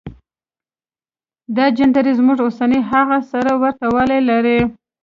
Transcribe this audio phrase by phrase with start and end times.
[1.55, 4.59] دا جنتري زموږ اوسنۍ هغې سره ورته والی لري.